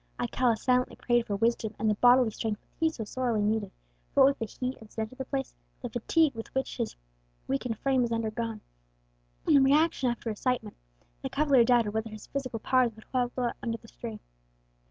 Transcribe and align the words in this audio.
Alcala 0.19 0.57
silently 0.57 0.95
prayed 0.95 1.27
for 1.27 1.35
wisdom 1.35 1.75
and 1.77 1.87
the 1.87 1.93
bodily 1.93 2.31
strength 2.31 2.59
which 2.61 2.69
he 2.79 2.89
so 2.89 3.03
sorely 3.03 3.43
needed; 3.43 3.69
for 4.11 4.23
what 4.25 4.39
with 4.39 4.57
the 4.57 4.65
heat 4.65 4.75
and 4.79 4.89
the 4.89 4.91
scent 4.91 5.11
of 5.11 5.19
the 5.19 5.25
place, 5.25 5.53
the 5.83 5.91
fatigue 5.91 6.33
which 6.53 6.77
his 6.77 6.95
weakened 7.47 7.77
frame 7.77 8.01
had 8.01 8.11
undergone, 8.11 8.61
and 9.45 9.55
the 9.55 9.61
reaction 9.61 10.09
after 10.09 10.31
excitement, 10.31 10.75
the 11.21 11.29
cavalier 11.29 11.63
doubted 11.63 11.93
whether 11.93 12.09
his 12.09 12.25
physical 12.25 12.57
powers 12.57 12.95
would 12.95 13.05
hold 13.13 13.31
out 13.37 13.55
under 13.61 13.77
the 13.77 13.87
strain. 13.87 14.19